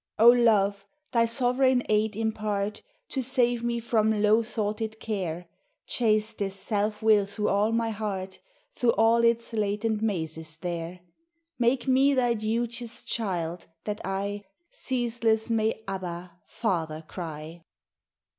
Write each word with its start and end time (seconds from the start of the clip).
O 0.17 0.29
Love, 0.29 0.83
thy 1.11 1.25
sovereign 1.27 1.83
aid 1.87 2.15
impart. 2.15 2.81
To 3.09 3.21
save 3.21 3.63
me 3.63 3.79
from 3.79 4.23
low 4.23 4.41
thoughted 4.41 4.99
care; 4.99 5.47
Chase 5.85 6.33
this 6.33 6.55
self 6.55 7.03
will 7.03 7.27
through 7.27 7.49
all 7.49 7.71
my 7.71 7.91
heart, 7.91 8.39
Through 8.73 8.93
all 8.93 9.23
its 9.23 9.53
latent 9.53 10.01
mazes 10.01 10.55
there. 10.55 11.01
Make 11.59 11.87
me 11.87 12.15
thy 12.15 12.33
duteous 12.33 13.03
child, 13.03 13.67
that 13.83 14.01
I 14.03 14.43
Ceaseless 14.71 15.51
may 15.51 15.83
Abba, 15.87 16.35
Father, 16.47 17.03
cry. 17.07 17.63